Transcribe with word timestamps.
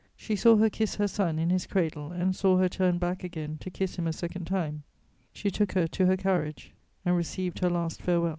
She 0.15 0.35
saw 0.35 0.57
her 0.57 0.67
kiss 0.67 0.95
her 0.95 1.07
son 1.07 1.37
in 1.37 1.51
his 1.51 1.67
cradle 1.67 2.11
and 2.11 2.35
saw 2.35 2.57
her 2.57 2.67
turn 2.67 2.97
back 2.97 3.23
again 3.23 3.59
to 3.59 3.69
kiss 3.69 3.97
him 3.97 4.07
a 4.07 4.13
second 4.13 4.45
time; 4.45 4.81
she 5.31 5.51
took 5.51 5.73
her 5.73 5.85
to 5.89 6.07
her 6.07 6.17
carriage, 6.17 6.73
and 7.05 7.15
received 7.15 7.59
her 7.59 7.69
last 7.69 8.01
farewell. 8.01 8.29